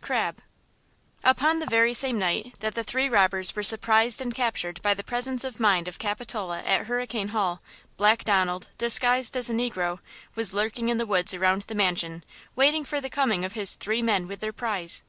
–CRABBE. 0.00 0.40
UPON 1.24 1.58
the 1.58 1.66
very 1.66 1.92
same 1.92 2.20
night, 2.20 2.54
that 2.60 2.76
the 2.76 2.84
three 2.84 3.08
robbers 3.08 3.56
were 3.56 3.64
surprised 3.64 4.20
and 4.20 4.32
captured 4.32 4.80
by 4.80 4.94
the 4.94 5.02
presence 5.02 5.42
of 5.42 5.58
mind 5.58 5.88
of 5.88 5.98
Capitola 5.98 6.60
at 6.62 6.86
Hurricane 6.86 7.30
Hall, 7.30 7.60
Black 7.96 8.22
Donald, 8.22 8.68
disguised 8.78 9.36
as 9.36 9.50
a 9.50 9.54
negro, 9.54 9.98
was 10.36 10.54
lurking 10.54 10.88
in 10.88 10.98
the 10.98 11.04
woods 11.04 11.34
around 11.34 11.62
the 11.62 11.74
mansion, 11.74 12.22
waiting 12.54 12.84
for 12.84 13.00
the 13.00 13.10
coming 13.10 13.44
of 13.44 13.54
his 13.54 13.74
three 13.74 14.00
men 14.00 14.28
with 14.28 14.38
their 14.38 14.52
prize. 14.52 15.02